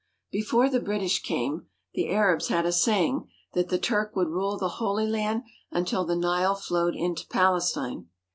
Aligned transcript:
Before 0.31 0.67
the 0.67 0.79
British 0.79 1.21
came 1.21 1.67
the 1.93 2.09
Arabs 2.09 2.47
had 2.47 2.65
a 2.65 2.71
saying 2.71 3.27
that 3.53 3.69
the 3.69 3.77
Turk 3.77 4.15
would 4.15 4.29
rule 4.29 4.57
the 4.57 4.67
Holy 4.81 5.05
Land 5.05 5.43
until 5.69 6.05
the 6.05 6.15
Nile 6.15 6.55
flowed 6.55 6.95
into 6.95 7.27
Palestine. 7.27 8.07